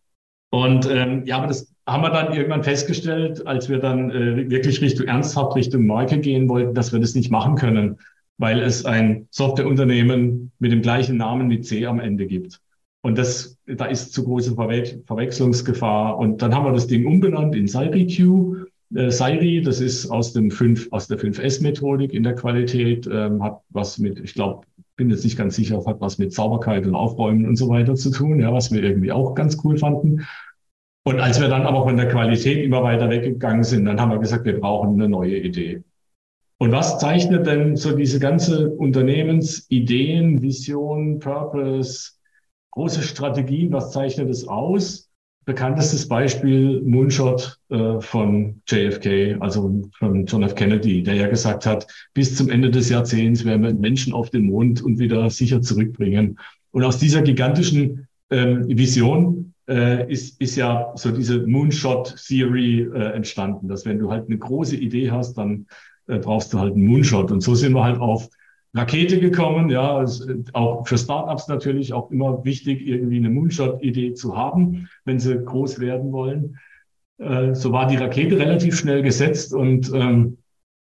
[0.49, 4.81] und ähm, ja, aber das haben wir dann irgendwann festgestellt, als wir dann äh, wirklich
[4.81, 7.99] Richtung ernsthaft Richtung Marke gehen wollten, dass wir das nicht machen können
[8.37, 12.59] weil es ein Softwareunternehmen mit dem gleichen Namen mit C am Ende gibt.
[13.01, 16.17] Und das, da ist zu große Verwe Verwechslungsgefahr.
[16.17, 18.67] Und dann haben wir das Ding umbenannt in SyriQ.
[18.95, 23.61] Äh, Syri, das ist aus dem 5, aus der 5S-Methodik in der Qualität, ähm, hat
[23.69, 24.65] was mit, ich glaube,
[24.95, 28.11] bin jetzt nicht ganz sicher, hat was mit Sauberkeit und Aufräumen und so weiter zu
[28.11, 30.25] tun, ja, was wir irgendwie auch ganz cool fanden.
[31.05, 34.19] Und als wir dann aber von der Qualität immer weiter weggegangen sind, dann haben wir
[34.19, 35.83] gesagt, wir brauchen eine neue Idee.
[36.63, 42.11] Und was zeichnet denn so diese ganze Unternehmensideen, Vision, Purpose,
[42.71, 45.09] große Strategien, was zeichnet es aus?
[45.43, 50.55] Bekanntestes Beispiel Moonshot äh, von JFK, also von John F.
[50.55, 54.45] Kennedy, der ja gesagt hat, bis zum Ende des Jahrzehnts werden wir Menschen auf den
[54.45, 56.39] Mond und wieder sicher zurückbringen.
[56.71, 63.11] Und aus dieser gigantischen ähm, Vision äh, ist, ist ja so diese Moonshot Theory äh,
[63.15, 65.67] entstanden, dass wenn du halt eine große Idee hast, dann
[66.07, 67.31] äh, brauchst du halt einen Moonshot.
[67.31, 68.29] Und so sind wir halt auf
[68.73, 69.69] Rakete gekommen.
[69.69, 70.07] Ja, äh,
[70.53, 75.79] auch für Startups natürlich auch immer wichtig, irgendwie eine Moonshot-Idee zu haben, wenn sie groß
[75.79, 76.57] werden wollen.
[77.19, 80.37] Äh, so war die Rakete relativ schnell gesetzt und ähm,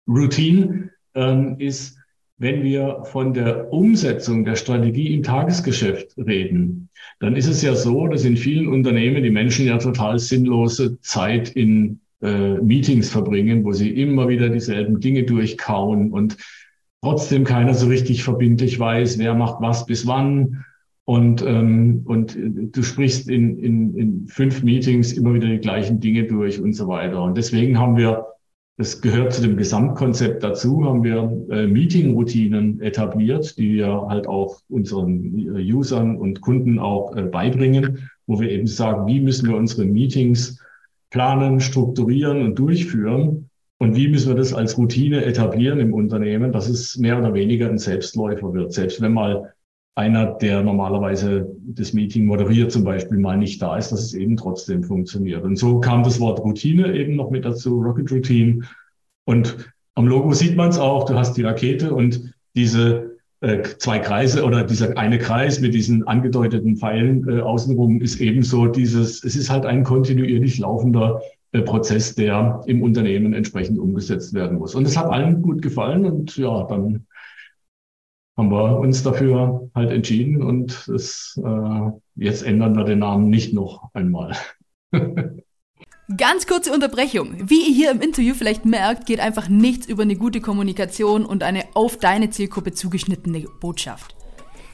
[0.07, 1.99] Routine ähm, ist,
[2.39, 8.07] wenn wir von der Umsetzung der Strategie im Tagesgeschäft reden, dann ist es ja so,
[8.07, 13.73] dass in vielen Unternehmen die Menschen ja total sinnlose Zeit in äh, Meetings verbringen, wo
[13.73, 16.37] sie immer wieder dieselben Dinge durchkauen und
[17.03, 20.65] trotzdem keiner so richtig verbindlich weiß, wer macht was bis wann.
[21.07, 26.25] Und, ähm, und du sprichst in, in, in fünf Meetings immer wieder die gleichen Dinge
[26.25, 27.23] durch und so weiter.
[27.23, 28.27] Und deswegen haben wir,
[28.77, 34.61] das gehört zu dem Gesamtkonzept dazu, haben wir äh, Meeting-Routinen etabliert, die wir halt auch
[34.69, 39.57] unseren äh, Usern und Kunden auch äh, beibringen, wo wir eben sagen, wie müssen wir
[39.57, 40.60] unsere Meetings
[41.11, 43.51] planen, strukturieren und durchführen,
[43.83, 47.67] und wie müssen wir das als Routine etablieren im Unternehmen, dass es mehr oder weniger
[47.71, 48.75] ein Selbstläufer wird?
[48.75, 49.55] Selbst wenn mal
[49.95, 54.37] einer, der normalerweise das Meeting moderiert, zum Beispiel mal nicht da ist, dass es eben
[54.37, 55.45] trotzdem funktioniert.
[55.45, 58.65] Und so kam das Wort Routine eben noch mit dazu, Rocket Routine.
[59.25, 63.10] Und am Logo sieht man es auch, du hast die Rakete und diese
[63.79, 69.25] zwei Kreise oder dieser eine Kreis mit diesen angedeuteten Pfeilen äh, außenrum ist ebenso dieses,
[69.25, 71.23] es ist halt ein kontinuierlich laufender
[71.53, 74.75] äh, Prozess, der im Unternehmen entsprechend umgesetzt werden muss.
[74.75, 77.07] Und es hat allen gut gefallen und ja, dann
[78.37, 83.55] haben wir uns dafür halt entschieden und es, äh, jetzt ändern wir den Namen nicht
[83.55, 84.37] noch einmal.
[86.17, 87.49] Ganz kurze Unterbrechung.
[87.49, 91.45] Wie ihr hier im Interview vielleicht merkt, geht einfach nichts über eine gute Kommunikation und
[91.45, 94.17] eine auf deine Zielgruppe zugeschnittene Botschaft.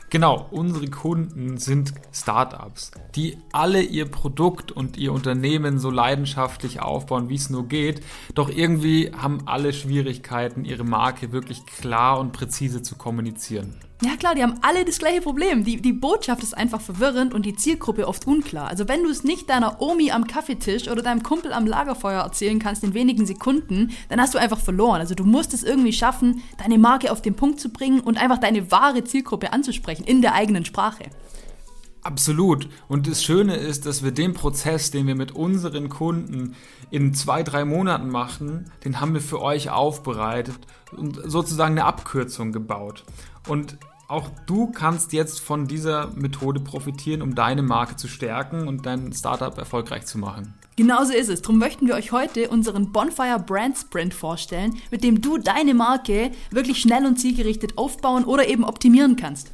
[0.09, 7.29] Genau, unsere Kunden sind Startups, die alle ihr Produkt und ihr Unternehmen so leidenschaftlich aufbauen,
[7.29, 8.03] wie es nur geht.
[8.35, 13.75] Doch irgendwie haben alle Schwierigkeiten, ihre Marke wirklich klar und präzise zu kommunizieren.
[14.03, 15.65] Ja klar, die haben alle das gleiche Problem.
[15.65, 18.69] Die, die Botschaft ist einfach verwirrend und die Zielgruppe oft unklar.
[18.69, 22.59] Also wenn du es nicht deiner Omi am Kaffeetisch oder deinem Kumpel am Lagerfeuer erzählen
[22.59, 25.01] kannst in wenigen Sekunden, dann hast du einfach verloren.
[25.01, 28.39] Also du musst es irgendwie schaffen, deine Marke auf den Punkt zu bringen und einfach
[28.39, 31.05] deine wahre Zielgruppe anzusprechen in der eigenen Sprache.
[32.07, 32.69] Absolut.
[32.87, 36.55] Und das Schöne ist, dass wir den Prozess, den wir mit unseren Kunden
[36.91, 40.61] in zwei, drei Monaten machen, den haben wir für euch aufbereitet
[40.97, 43.05] und sozusagen eine Abkürzung gebaut.
[43.47, 43.79] Und
[44.09, 49.13] auch du kannst jetzt von dieser Methode profitieren, um deine Marke zu stärken und dein
[49.13, 50.55] Startup erfolgreich zu machen.
[50.77, 51.43] Genauso ist es.
[51.43, 56.31] Darum möchten wir euch heute unseren Bonfire Brand Sprint vorstellen, mit dem du deine Marke
[56.51, 59.51] wirklich schnell und zielgerichtet aufbauen oder eben optimieren kannst.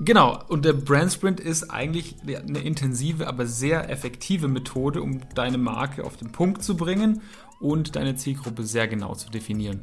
[0.00, 5.58] Genau, und der Brand Sprint ist eigentlich eine intensive, aber sehr effektive Methode, um deine
[5.58, 7.20] Marke auf den Punkt zu bringen
[7.60, 9.82] und deine Zielgruppe sehr genau zu definieren.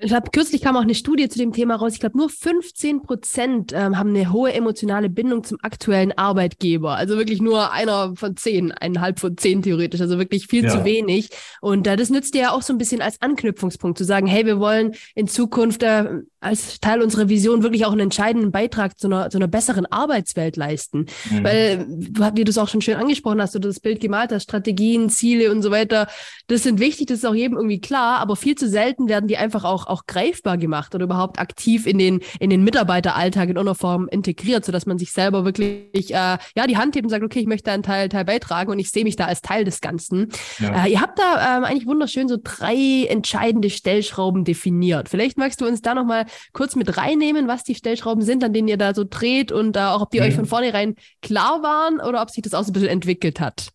[0.00, 1.94] ich glaube, kürzlich kam auch eine Studie zu dem Thema raus.
[1.94, 6.96] Ich glaube, nur 15 Prozent ähm, haben eine hohe emotionale Bindung zum aktuellen Arbeitgeber.
[6.96, 10.00] Also wirklich nur einer von zehn, eineinhalb von zehn theoretisch.
[10.00, 10.70] Also wirklich viel ja.
[10.70, 11.30] zu wenig.
[11.60, 14.46] Und äh, das nützt dir ja auch so ein bisschen als Anknüpfungspunkt zu sagen, hey,
[14.46, 19.08] wir wollen in Zukunft äh, als Teil unserer Vision wirklich auch einen entscheidenden Beitrag zu
[19.08, 21.06] einer, zu einer besseren Arbeitswelt leisten.
[21.30, 21.44] Mhm.
[21.44, 25.10] Weil, wie du es auch schon schön angesprochen hast, du das Bild gemalt hast, Strategien,
[25.10, 26.08] Ziele und so weiter,
[26.46, 29.36] das sind wichtig, das ist auch jedem irgendwie klar, aber viel zu selten werden die
[29.36, 33.56] einfach auch auch, auch greifbar gemacht oder überhaupt aktiv in den, in den Mitarbeiteralltag in
[33.56, 37.24] irgendeiner Form integriert, sodass man sich selber wirklich äh, ja, die Hand hebt und sagt,
[37.24, 39.80] okay, ich möchte einen Teil, Teil beitragen und ich sehe mich da als Teil des
[39.80, 40.28] Ganzen.
[40.58, 40.84] Ja.
[40.84, 45.08] Äh, ihr habt da ähm, eigentlich wunderschön so drei entscheidende Stellschrauben definiert.
[45.08, 48.68] Vielleicht magst du uns da nochmal kurz mit reinnehmen, was die Stellschrauben sind, an denen
[48.68, 50.26] ihr da so dreht und äh, auch ob die mhm.
[50.26, 53.68] euch von vornherein klar waren oder ob sich das auch so ein bisschen entwickelt hat.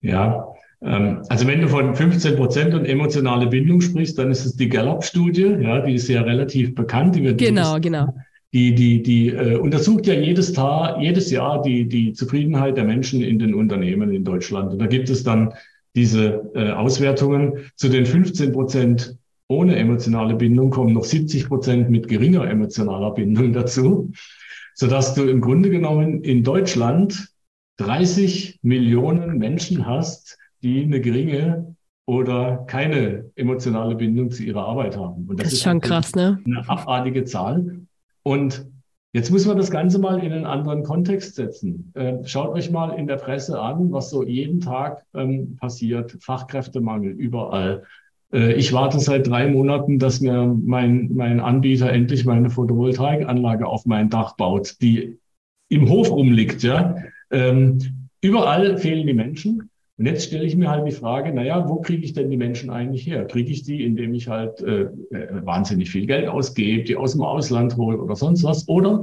[0.00, 4.68] Ja, also wenn du von 15 Prozent und emotionale Bindung sprichst, dann ist es die
[4.68, 7.16] Gallup-Studie, ja, die ist ja relativ bekannt.
[7.16, 8.14] Die wird genau, jedes, genau.
[8.52, 13.22] Die, die, die äh, untersucht ja jedes Tag, jedes Jahr die, die Zufriedenheit der Menschen
[13.22, 14.72] in den Unternehmen in Deutschland.
[14.72, 15.52] Und da gibt es dann
[15.96, 17.70] diese äh, Auswertungen.
[17.74, 19.16] Zu den 15 Prozent
[19.48, 24.12] ohne emotionale Bindung kommen noch 70 Prozent mit geringer emotionaler Bindung dazu,
[24.74, 27.28] sodass du im Grunde genommen in Deutschland
[27.78, 35.26] 30 Millionen Menschen hast, die eine geringe oder keine emotionale Bindung zu ihrer Arbeit haben.
[35.28, 36.40] Und das, das ist schon krass, ne?
[36.44, 37.80] Eine abartige Zahl.
[38.22, 38.66] Und
[39.14, 41.92] Jetzt muss man das Ganze mal in einen anderen Kontext setzen.
[41.94, 46.16] Äh, schaut euch mal in der Presse an, was so jeden Tag ähm, passiert.
[46.20, 47.84] Fachkräftemangel überall.
[48.32, 53.86] Äh, ich warte seit drei Monaten, dass mir mein, mein Anbieter endlich meine Photovoltaikanlage auf
[53.86, 55.18] mein Dach baut, die
[55.70, 56.62] im Hof rumliegt.
[56.62, 56.96] Ja?
[57.30, 57.78] Ähm,
[58.20, 59.67] überall fehlen die Menschen.
[59.98, 62.70] Und jetzt stelle ich mir halt die Frage, naja, wo kriege ich denn die Menschen
[62.70, 63.24] eigentlich her?
[63.24, 67.22] Kriege ich die, indem ich halt äh, äh, wahnsinnig viel Geld ausgebe, die aus dem
[67.22, 68.68] Ausland hole oder sonst was?
[68.68, 69.02] Oder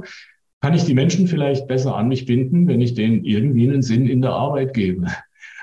[0.62, 4.08] kann ich die Menschen vielleicht besser an mich binden, wenn ich denen irgendwie einen Sinn
[4.08, 5.06] in der Arbeit gebe?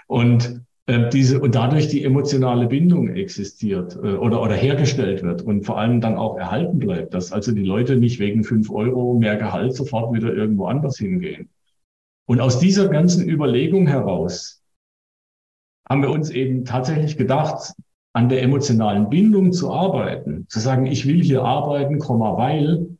[0.05, 5.65] Und äh, diese und dadurch die emotionale Bindung existiert äh, oder, oder hergestellt wird und
[5.65, 9.37] vor allem dann auch erhalten bleibt, dass also die Leute nicht wegen fünf Euro mehr
[9.37, 11.49] Gehalt sofort wieder irgendwo anders hingehen.
[12.25, 14.62] Und aus dieser ganzen Überlegung heraus
[15.89, 17.73] haben wir uns eben tatsächlich gedacht,
[18.13, 22.97] an der emotionalen Bindung zu arbeiten, zu sagen, ich will hier arbeiten, weil,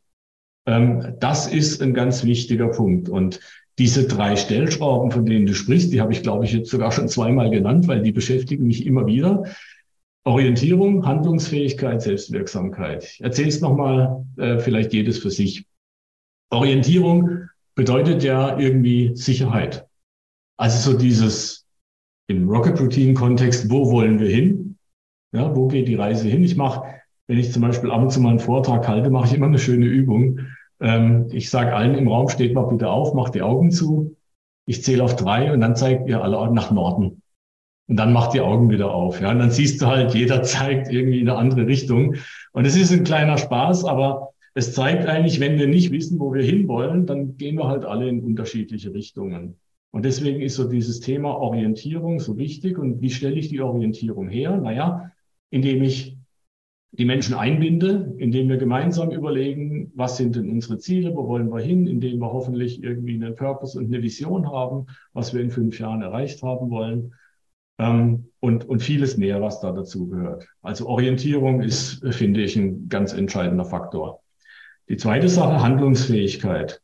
[0.66, 3.08] ähm, das ist ein ganz wichtiger Punkt.
[3.08, 3.40] Und
[3.78, 7.08] diese drei Stellschrauben, von denen du sprichst, die habe ich, glaube ich, jetzt sogar schon
[7.08, 9.44] zweimal genannt, weil die beschäftigen mich immer wieder.
[10.24, 13.04] Orientierung, Handlungsfähigkeit, Selbstwirksamkeit.
[13.04, 15.66] Ich erzähle es nochmal, äh, vielleicht jedes für sich.
[16.50, 19.86] Orientierung bedeutet ja irgendwie Sicherheit.
[20.56, 21.63] Also so dieses
[22.26, 24.76] im Rocket Routine Kontext, wo wollen wir hin?
[25.32, 26.42] Ja, wo geht die Reise hin?
[26.44, 26.84] Ich mache,
[27.26, 29.58] wenn ich zum Beispiel ab und zu mal einen Vortrag halte, mache ich immer eine
[29.58, 30.40] schöne Übung.
[30.80, 34.16] Ähm, ich sage allen im Raum, steht mal bitte auf, macht die Augen zu.
[34.66, 37.22] Ich zähle auf drei und dann zeigt ihr alle nach Norden.
[37.86, 39.20] Und dann macht die Augen wieder auf.
[39.20, 42.16] Ja, und dann siehst du halt, jeder zeigt irgendwie in eine andere Richtung.
[42.52, 46.32] Und es ist ein kleiner Spaß, aber es zeigt eigentlich, wenn wir nicht wissen, wo
[46.32, 49.58] wir hinwollen, dann gehen wir halt alle in unterschiedliche Richtungen.
[49.94, 52.78] Und deswegen ist so dieses Thema Orientierung so wichtig.
[52.78, 54.56] Und wie stelle ich die Orientierung her?
[54.56, 55.12] Naja,
[55.50, 56.16] indem ich
[56.90, 61.60] die Menschen einbinde, indem wir gemeinsam überlegen, was sind denn unsere Ziele, wo wollen wir
[61.60, 65.78] hin, indem wir hoffentlich irgendwie einen Purpose und eine Vision haben, was wir in fünf
[65.78, 67.14] Jahren erreicht haben wollen
[67.78, 70.44] ähm, und, und vieles mehr, was da dazu gehört.
[70.60, 74.24] Also Orientierung ist, finde ich, ein ganz entscheidender Faktor.
[74.88, 76.80] Die zweite Sache, Handlungsfähigkeit.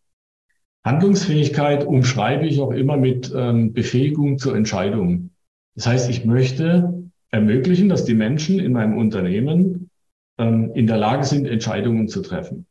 [0.85, 5.31] Handlungsfähigkeit umschreibe ich auch immer mit ähm, Befähigung zur Entscheidung.
[5.75, 9.91] Das heißt, ich möchte ermöglichen, dass die Menschen in meinem Unternehmen
[10.39, 12.67] ähm, in der Lage sind, Entscheidungen zu treffen.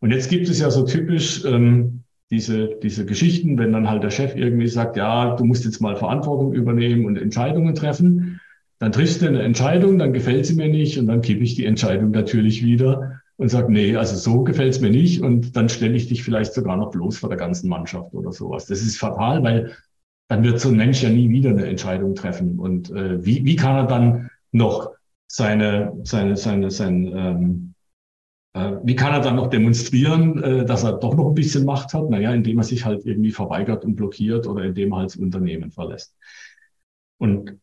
[0.00, 4.10] Und jetzt gibt es ja so typisch ähm, diese, diese Geschichten, wenn dann halt der
[4.10, 8.40] Chef irgendwie sagt, ja, du musst jetzt mal Verantwortung übernehmen und Entscheidungen treffen.
[8.78, 11.64] Dann triffst du eine Entscheidung, dann gefällt sie mir nicht und dann kippe ich die
[11.64, 15.96] Entscheidung natürlich wieder und sage, nee, also so gefällt es mir nicht und dann stelle
[15.96, 18.66] ich dich vielleicht sogar noch bloß vor der ganzen Mannschaft oder sowas.
[18.66, 19.76] Das ist fatal, weil
[20.28, 22.58] dann wird so ein Mensch ja nie wieder eine Entscheidung treffen.
[22.58, 24.92] Und äh, wie, wie kann er dann noch
[25.26, 27.74] seine, seine, seine, sein, ähm,
[28.54, 31.92] äh, wie kann er dann noch demonstrieren, äh, dass er doch noch ein bisschen Macht
[31.92, 32.08] hat?
[32.08, 35.72] Naja, indem er sich halt irgendwie verweigert und blockiert oder indem er halt das Unternehmen
[35.72, 36.16] verlässt.
[37.18, 37.58] Und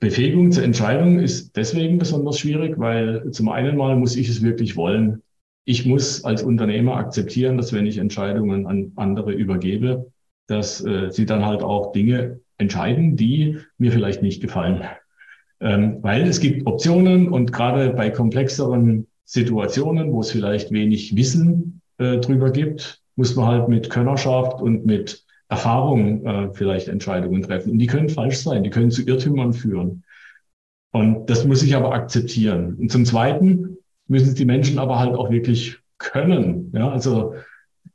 [0.00, 4.74] Befähigung zur Entscheidung ist deswegen besonders schwierig, weil zum einen mal muss ich es wirklich
[4.74, 5.22] wollen.
[5.66, 10.10] Ich muss als Unternehmer akzeptieren, dass wenn ich Entscheidungen an andere übergebe,
[10.46, 14.82] dass äh, sie dann halt auch Dinge entscheiden, die mir vielleicht nicht gefallen.
[15.60, 21.82] Ähm, weil es gibt Optionen und gerade bei komplexeren Situationen, wo es vielleicht wenig Wissen
[21.98, 27.72] äh, drüber gibt, muss man halt mit Könnerschaft und mit Erfahrung äh, vielleicht Entscheidungen treffen.
[27.72, 30.04] Und die können falsch sein, die können zu Irrtümern führen.
[30.92, 32.76] Und das muss ich aber akzeptieren.
[32.76, 36.72] Und zum Zweiten müssen es die Menschen aber halt auch wirklich können.
[36.74, 37.34] Ja, also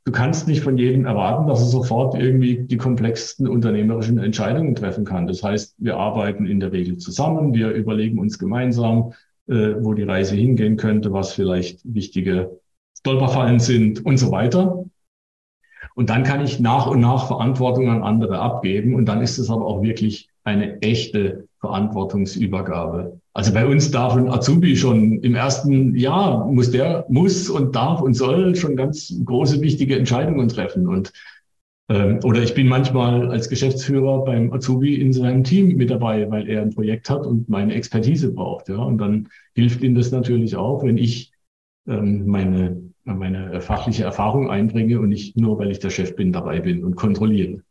[0.04, 5.04] du kannst nicht von jedem erwarten, dass er sofort irgendwie die komplexesten unternehmerischen Entscheidungen treffen
[5.04, 5.26] kann.
[5.26, 9.12] Das heißt, wir arbeiten in der Regel zusammen, wir überlegen uns gemeinsam,
[9.48, 12.60] äh, wo die Reise hingehen könnte, was vielleicht wichtige
[12.98, 14.84] Stolperfallen sind und so weiter.
[15.96, 18.94] Und dann kann ich nach und nach Verantwortung an andere abgeben.
[18.94, 23.18] Und dann ist es aber auch wirklich eine echte Verantwortungsübergabe.
[23.32, 28.02] Also bei uns darf ein Azubi schon im ersten Jahr muss der muss und darf
[28.02, 31.12] und soll schon ganz große wichtige Entscheidungen treffen und
[31.88, 36.48] ähm, oder ich bin manchmal als Geschäftsführer beim Azubi in seinem Team mit dabei, weil
[36.48, 38.68] er ein Projekt hat und meine Expertise braucht.
[38.68, 41.32] Ja, und dann hilft ihm das natürlich auch, wenn ich
[41.86, 46.60] ähm, meine meine fachliche Erfahrung einbringe und nicht nur, weil ich der Chef bin, dabei
[46.60, 47.62] bin und kontrolliere.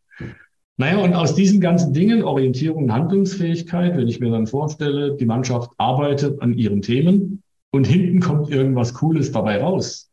[0.78, 5.26] Naja, und aus diesen ganzen Dingen, Orientierung und Handlungsfähigkeit, wenn ich mir dann vorstelle, die
[5.26, 10.12] Mannschaft arbeitet an ihren Themen und hinten kommt irgendwas Cooles dabei raus,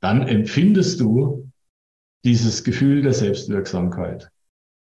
[0.00, 1.48] dann empfindest du
[2.24, 4.30] dieses Gefühl der Selbstwirksamkeit.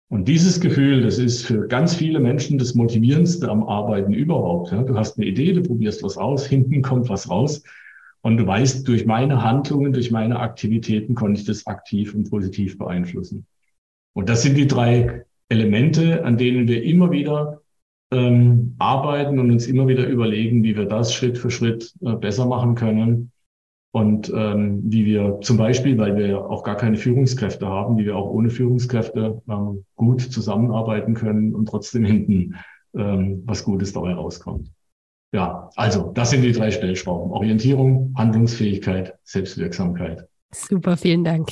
[0.09, 4.71] Und dieses Gefühl, das ist für ganz viele Menschen das Motivierendste am Arbeiten überhaupt.
[4.71, 7.63] Du hast eine Idee, du probierst was aus, hinten kommt was raus.
[8.25, 12.75] Und du weißt, durch meine Handlungen, durch meine Aktivitäten konnte ich das aktiv und positiv
[12.75, 13.45] beeinflussen.
[14.13, 17.61] Und das sind die drei Elemente, an denen wir immer wieder
[18.11, 22.47] ähm, arbeiten und uns immer wieder überlegen, wie wir das Schritt für Schritt äh, besser
[22.47, 23.31] machen können.
[23.91, 28.17] Und ähm, wie wir zum Beispiel, weil wir auch gar keine Führungskräfte haben, wie wir
[28.17, 32.55] auch ohne Führungskräfte ähm, gut zusammenarbeiten können und trotzdem hinten
[32.95, 34.71] ähm, was Gutes dabei rauskommt.
[35.31, 37.31] Ja, also das sind die drei Stellschrauben.
[37.31, 40.27] Orientierung, Handlungsfähigkeit, Selbstwirksamkeit.
[40.53, 41.51] Super, vielen Dank.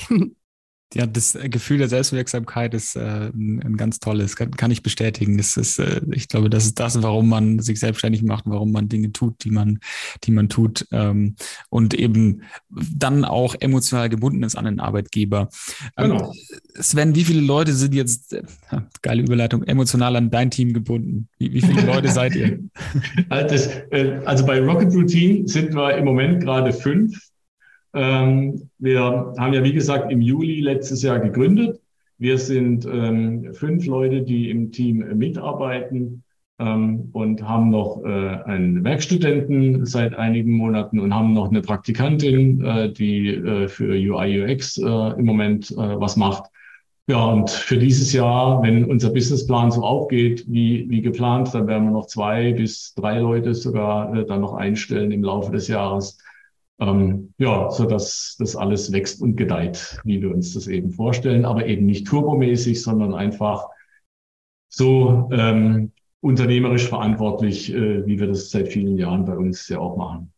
[0.93, 5.37] Ja, das Gefühl der Selbstwirksamkeit ist äh, ein, ein, ganz tolles, kann, kann ich bestätigen.
[5.37, 8.89] Das ist, äh, ich glaube, das ist das, warum man sich selbstständig macht, warum man
[8.89, 9.79] Dinge tut, die man,
[10.23, 11.35] die man tut ähm,
[11.69, 15.49] und eben dann auch emotional gebunden ist an den Arbeitgeber.
[15.97, 16.33] Ähm, genau.
[16.75, 18.43] Sven, wie viele Leute sind jetzt, äh,
[19.01, 21.27] geile Überleitung, emotional an dein Team gebunden?
[21.39, 22.59] Wie, wie viele Leute seid ihr?
[23.29, 27.32] Also, äh, also bei Rocket Routine sind wir im Moment gerade fünf.
[27.93, 31.79] Ähm, wir haben ja, wie gesagt, im Juli letztes Jahr gegründet.
[32.17, 36.23] Wir sind ähm, fünf Leute, die im Team mitarbeiten
[36.59, 42.63] ähm, und haben noch äh, einen Werkstudenten seit einigen Monaten und haben noch eine Praktikantin,
[42.63, 46.45] äh, die äh, für UI UX äh, im Moment äh, was macht.
[47.07, 51.85] Ja, und für dieses Jahr, wenn unser Businessplan so aufgeht wie, wie geplant, dann werden
[51.85, 56.17] wir noch zwei bis drei Leute sogar äh, dann noch einstellen im Laufe des Jahres
[56.79, 61.45] ähm, ja, so dass das alles wächst und gedeiht, wie wir uns das eben vorstellen,
[61.45, 63.67] aber eben nicht turbomäßig, sondern einfach
[64.69, 69.97] so ähm, unternehmerisch verantwortlich, äh, wie wir das seit vielen Jahren bei uns ja auch
[69.97, 70.32] machen.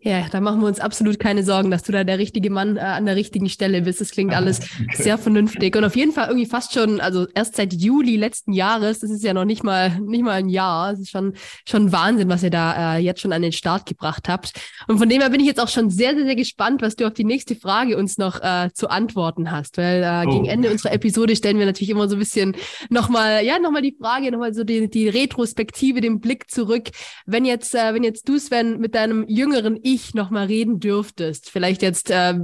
[0.00, 2.80] Ja, da machen wir uns absolut keine Sorgen, dass du da der richtige Mann äh,
[2.80, 4.00] an der richtigen Stelle bist.
[4.00, 5.02] Das klingt alles okay.
[5.02, 9.00] sehr vernünftig und auf jeden Fall irgendwie fast schon, also erst seit Juli letzten Jahres,
[9.00, 11.34] das ist ja noch nicht mal nicht mal ein Jahr, das ist schon
[11.66, 14.52] schon Wahnsinn, was ihr da äh, jetzt schon an den Start gebracht habt.
[14.86, 17.04] Und von dem her bin ich jetzt auch schon sehr sehr sehr gespannt, was du
[17.04, 20.30] auf die nächste Frage uns noch äh, zu antworten hast, weil äh, oh.
[20.30, 22.54] gegen Ende unserer Episode stellen wir natürlich immer so ein bisschen
[22.88, 26.90] nochmal, ja nochmal die Frage, nochmal so die, die Retrospektive, den Blick zurück.
[27.26, 31.82] Wenn jetzt äh, wenn jetzt du Sven mit deinem jüngeren ich nochmal reden dürftest, vielleicht
[31.82, 32.34] jetzt äh,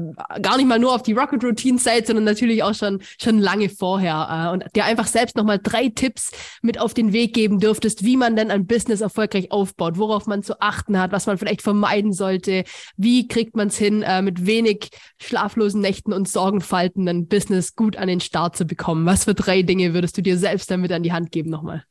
[0.43, 3.69] gar nicht mal nur auf die Rocket Routine Zeit, sondern natürlich auch schon, schon lange
[3.69, 6.31] vorher äh, und dir einfach selbst nochmal drei Tipps
[6.63, 10.43] mit auf den Weg geben dürftest, wie man denn ein Business erfolgreich aufbaut, worauf man
[10.43, 12.65] zu achten hat, was man vielleicht vermeiden sollte,
[12.97, 17.97] wie kriegt man es hin, äh, mit wenig schlaflosen Nächten und Sorgenfalten ein Business gut
[17.97, 19.07] an den Start zu bekommen.
[19.07, 21.85] Was für drei Dinge würdest du dir selbst damit an die Hand geben nochmal?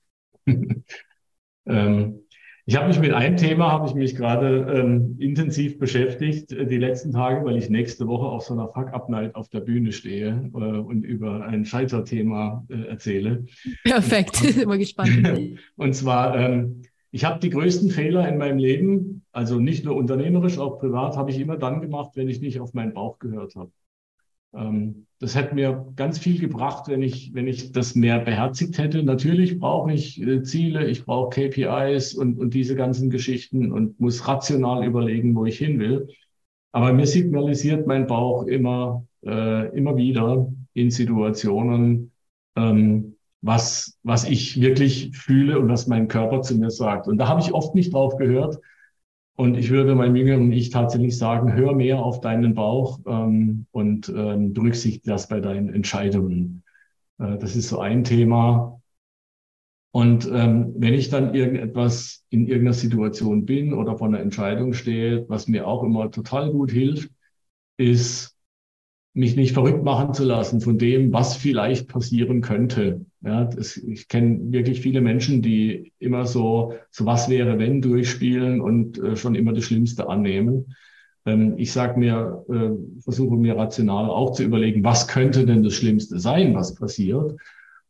[1.65, 2.22] ähm,
[2.65, 6.77] ich habe mich mit einem Thema, habe ich mich gerade ähm, intensiv beschäftigt äh, die
[6.77, 10.57] letzten Tage, weil ich nächste Woche auf so einer Fuck-Up-Night auf der Bühne stehe äh,
[10.57, 13.45] und über ein Scheiterthema äh, erzähle.
[13.83, 15.57] Perfekt, immer gespannt.
[15.75, 20.57] und zwar, ähm, ich habe die größten Fehler in meinem Leben, also nicht nur unternehmerisch,
[20.57, 23.71] auch privat, habe ich immer dann gemacht, wenn ich nicht auf meinen Bauch gehört habe.
[24.55, 29.03] Ähm, das hätte mir ganz viel gebracht, wenn ich, wenn ich das mehr beherzigt hätte.
[29.03, 34.27] Natürlich brauche ich äh, Ziele, ich brauche KPIs und, und diese ganzen Geschichten und muss
[34.27, 36.09] rational überlegen, wo ich hin will.
[36.73, 42.11] Aber mir signalisiert mein Bauch immer, äh, immer wieder in Situationen,
[42.55, 47.07] ähm, was, was ich wirklich fühle und was mein Körper zu mir sagt.
[47.07, 48.59] Und da habe ich oft nicht drauf gehört.
[49.35, 54.09] Und ich würde meinem jüngeren Ich tatsächlich sagen, hör mehr auf deinen Bauch ähm, und
[54.09, 56.63] ähm, berücksichtige das bei deinen Entscheidungen.
[57.17, 58.79] Äh, das ist so ein Thema.
[59.91, 65.25] Und ähm, wenn ich dann irgendetwas in irgendeiner Situation bin oder vor einer Entscheidung stehe,
[65.29, 67.11] was mir auch immer total gut hilft,
[67.77, 68.35] ist
[69.13, 73.05] mich nicht verrückt machen zu lassen von dem, was vielleicht passieren könnte.
[73.23, 78.59] Ja, das, ich kenne wirklich viele Menschen, die immer so, so was wäre, wenn durchspielen
[78.59, 80.75] und äh, schon immer das Schlimmste annehmen.
[81.25, 85.73] Ähm, ich sage mir, äh, versuche mir rational auch zu überlegen, was könnte denn das
[85.73, 87.37] Schlimmste sein, was passiert.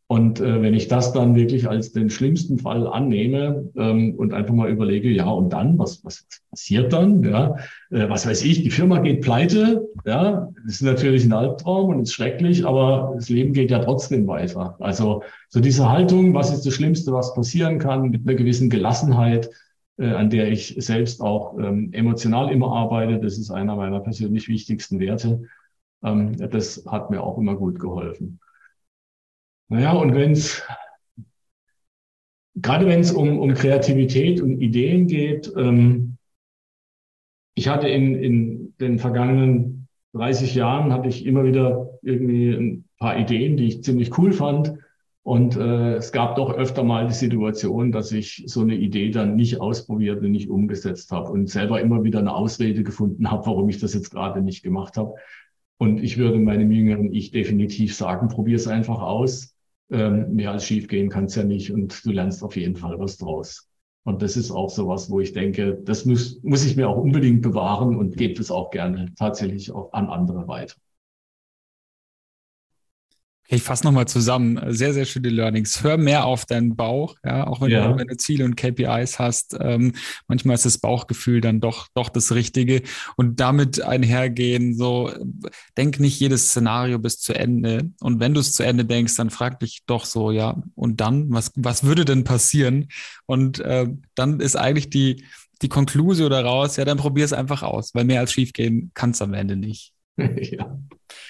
[0.07, 4.53] Und äh, wenn ich das dann wirklich als den schlimmsten Fall annehme ähm, und einfach
[4.53, 7.23] mal überlege, ja, und dann, was, was, passiert dann?
[7.23, 7.55] Ja,
[7.89, 12.01] äh, was weiß ich, die Firma geht pleite, ja, das ist natürlich ein Albtraum und
[12.01, 14.75] ist schrecklich, aber das Leben geht ja trotzdem weiter.
[14.80, 19.49] Also so diese Haltung, was ist das Schlimmste, was passieren kann, mit einer gewissen Gelassenheit,
[19.97, 24.47] äh, an der ich selbst auch ähm, emotional immer arbeite, das ist einer meiner persönlich
[24.47, 25.43] wichtigsten Werte.
[26.03, 28.39] Ähm, das hat mir auch immer gut geholfen.
[29.70, 30.61] Naja, und wenn es,
[32.55, 36.18] gerade wenn es um, um Kreativität und Ideen geht, ähm,
[37.55, 43.18] ich hatte in, in den vergangenen 30 Jahren, hatte ich immer wieder irgendwie ein paar
[43.18, 44.74] Ideen, die ich ziemlich cool fand.
[45.24, 49.36] Und äh, es gab doch öfter mal die Situation, dass ich so eine Idee dann
[49.36, 53.70] nicht ausprobiert und nicht umgesetzt habe und selber immer wieder eine Ausrede gefunden habe, warum
[53.70, 55.16] ich das jetzt gerade nicht gemacht habe.
[55.78, 59.53] Und ich würde meinem jüngeren Ich definitiv sagen, probier es einfach aus.
[59.93, 62.97] Ähm, mehr als schief gehen kann es ja nicht und du lernst auf jeden Fall
[62.97, 63.69] was draus.
[64.05, 66.97] Und das ist auch so was, wo ich denke, das muss, muss ich mir auch
[66.97, 70.75] unbedingt bewahren und gebe es auch gerne tatsächlich auch an andere weiter.
[73.47, 74.59] Ich fasse nochmal zusammen.
[74.73, 75.83] Sehr, sehr schöne Learnings.
[75.83, 77.91] Hör mehr auf deinen Bauch, ja, auch wenn, ja.
[77.91, 79.57] du, wenn du Ziele und KPIs hast.
[79.59, 79.93] Ähm,
[80.27, 82.81] manchmal ist das Bauchgefühl dann doch, doch das Richtige.
[83.17, 85.11] Und damit einhergehen, so,
[85.77, 87.91] denk nicht jedes Szenario bis zu Ende.
[87.99, 91.29] Und wenn du es zu Ende denkst, dann frag dich doch so, ja, und dann,
[91.29, 92.87] was, was würde denn passieren?
[93.25, 95.25] Und äh, dann ist eigentlich die,
[95.61, 99.21] die Konklusion daraus, ja, dann probier es einfach aus, weil mehr als schiefgehen kann es
[99.21, 99.92] am Ende nicht.
[100.18, 100.78] ja.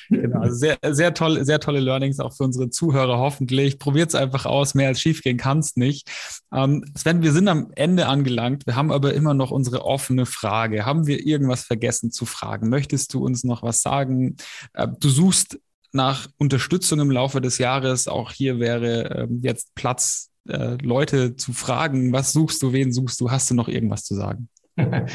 [0.10, 3.80] Genau, also sehr, sehr, toll, sehr tolle Learnings auch für unsere Zuhörer hoffentlich.
[3.80, 6.10] Probiert es einfach aus, mehr als schiefgehen kann es nicht.
[6.54, 8.66] Ähm, Sven, wir sind am Ende angelangt.
[8.66, 10.86] Wir haben aber immer noch unsere offene Frage.
[10.86, 12.70] Haben wir irgendwas vergessen zu fragen?
[12.70, 14.36] Möchtest du uns noch was sagen?
[14.74, 15.60] Äh, du suchst
[15.92, 18.08] nach Unterstützung im Laufe des Jahres.
[18.08, 22.12] Auch hier wäre äh, jetzt Platz, äh, Leute zu fragen.
[22.12, 22.74] Was suchst du?
[22.74, 23.32] Wen suchst du?
[23.32, 24.50] Hast du noch irgendwas zu sagen?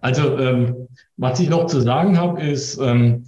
[0.00, 3.24] Also, ähm, was ich noch zu sagen habe, ist, ähm,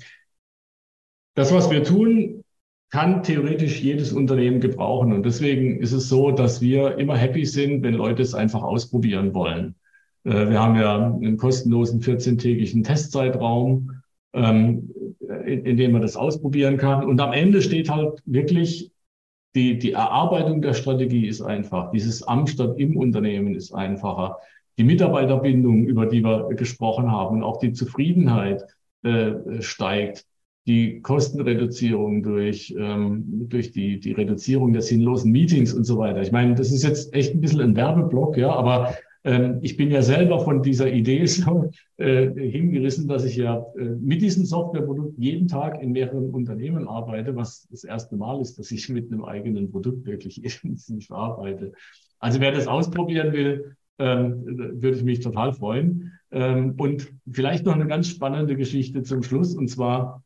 [1.34, 2.42] das, was wir tun,
[2.90, 5.12] kann theoretisch jedes Unternehmen gebrauchen.
[5.12, 9.34] Und deswegen ist es so, dass wir immer happy sind, wenn Leute es einfach ausprobieren
[9.34, 9.74] wollen.
[10.24, 16.78] Äh, wir haben ja einen kostenlosen 14-tägigen Testzeitraum, ähm, in, in dem man das ausprobieren
[16.78, 17.04] kann.
[17.04, 18.90] Und am Ende steht halt wirklich
[19.54, 21.90] die, die Erarbeitung der Strategie ist einfach.
[21.90, 24.38] Dieses Am statt im Unternehmen ist einfacher.
[24.78, 28.64] Die Mitarbeiterbindung, über die wir gesprochen haben, auch die Zufriedenheit
[29.02, 30.24] äh, steigt
[30.68, 36.22] die Kostenreduzierung durch, ähm, durch die, die Reduzierung der sinnlosen Meetings und so weiter.
[36.22, 39.90] Ich meine, das ist jetzt echt ein bisschen ein Werbeblock, ja, aber ähm, ich bin
[39.90, 45.18] ja selber von dieser Idee so äh, hingerissen, dass ich ja äh, mit diesem Softwareprodukt
[45.18, 49.24] jeden Tag in mehreren Unternehmen arbeite, was das erste Mal ist, dass ich mit einem
[49.24, 51.72] eigenen Produkt wirklich intensiv arbeite.
[52.20, 54.44] Also wer das ausprobieren will, ähm,
[54.80, 56.12] würde ich mich total freuen.
[56.30, 60.22] Ähm, und vielleicht noch eine ganz spannende Geschichte zum Schluss, und zwar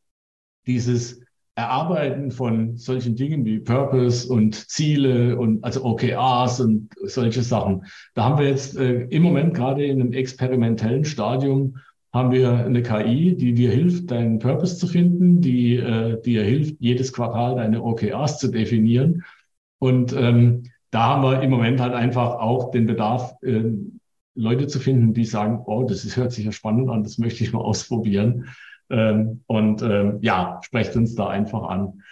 [0.67, 1.21] dieses
[1.55, 7.85] Erarbeiten von solchen Dingen wie Purpose und Ziele und also OKRs und solche Sachen.
[8.15, 11.77] Da haben wir jetzt äh, im Moment gerade in einem experimentellen Stadium
[12.13, 16.77] haben wir eine KI, die dir hilft, deinen Purpose zu finden, die äh, dir hilft,
[16.79, 19.25] jedes Quartal deine OKRs zu definieren.
[19.79, 23.63] Und ähm, da haben wir im Moment halt einfach auch den Bedarf, äh,
[24.35, 27.43] Leute zu finden, die sagen, oh, das ist, hört sich ja spannend an, das möchte
[27.43, 28.47] ich mal ausprobieren.
[28.91, 32.03] Ähm, und ähm, ja, sprecht uns da einfach an.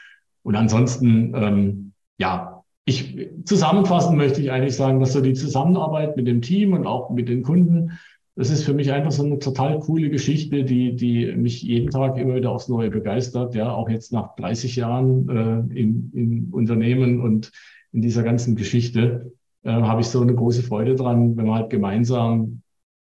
[0.42, 6.26] Und ansonsten, ähm, ja, ich zusammenfassen möchte ich eigentlich sagen, dass so die Zusammenarbeit mit
[6.26, 7.98] dem Team und auch mit den Kunden,
[8.34, 12.16] das ist für mich einfach so eine total coole Geschichte, die, die mich jeden Tag
[12.16, 13.54] immer wieder aufs Neue begeistert.
[13.54, 17.52] Ja, auch jetzt nach 30 Jahren äh, im, im Unternehmen und
[17.92, 19.32] in dieser ganzen Geschichte
[19.62, 22.62] äh, habe ich so eine große Freude dran, wenn man halt gemeinsam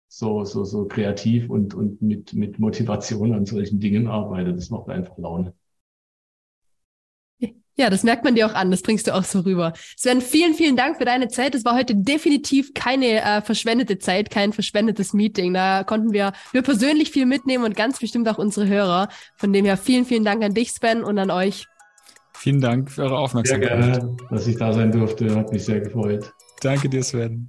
[0.08, 4.54] so, so, so kreativ und, und mit, mit Motivation an solchen Dingen arbeite.
[4.54, 5.54] Das macht einfach Laune.
[7.76, 9.72] Ja, das merkt man dir auch an, das bringst du auch so rüber.
[9.96, 11.56] Sven, vielen, vielen Dank für deine Zeit.
[11.56, 15.52] Es war heute definitiv keine äh, verschwendete Zeit, kein verschwendetes Meeting.
[15.52, 19.08] Da konnten wir, wir persönlich viel mitnehmen und ganz bestimmt auch unsere Hörer.
[19.34, 21.66] Von dem her vielen, vielen Dank an dich, Sven, und an euch.
[22.36, 23.84] Vielen Dank für eure Aufmerksamkeit.
[23.84, 25.34] Sehr gerne, dass ich da sein durfte.
[25.34, 26.32] Hat mich sehr gefreut.
[26.60, 27.46] Danke dir, Sven.